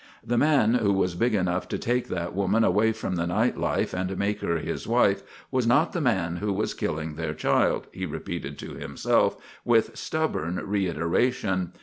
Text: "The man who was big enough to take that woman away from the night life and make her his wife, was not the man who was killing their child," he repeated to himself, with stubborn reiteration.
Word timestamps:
"The 0.25 0.35
man 0.35 0.73
who 0.73 0.93
was 0.93 1.13
big 1.13 1.35
enough 1.35 1.67
to 1.67 1.77
take 1.77 2.07
that 2.07 2.33
woman 2.33 2.63
away 2.63 2.91
from 2.91 3.17
the 3.17 3.27
night 3.27 3.55
life 3.55 3.93
and 3.93 4.17
make 4.17 4.39
her 4.41 4.57
his 4.57 4.87
wife, 4.87 5.21
was 5.51 5.67
not 5.67 5.93
the 5.93 6.01
man 6.01 6.37
who 6.37 6.51
was 6.51 6.73
killing 6.73 7.17
their 7.17 7.35
child," 7.35 7.85
he 7.91 8.07
repeated 8.07 8.57
to 8.57 8.71
himself, 8.73 9.37
with 9.63 9.95
stubborn 9.95 10.55
reiteration. 10.65 11.73